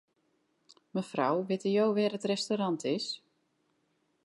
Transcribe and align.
Mefrou, 0.95 1.35
witte 1.49 1.69
jo 1.75 1.85
wêr't 1.95 2.17
it 2.17 2.29
restaurant 2.33 2.81
is? 2.95 3.05